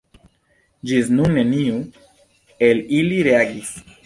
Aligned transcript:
Ĝis 0.91 1.11
nun 1.17 1.35
neniu 1.39 1.77
el 2.71 2.83
ili 3.03 3.23
reagis. 3.31 3.75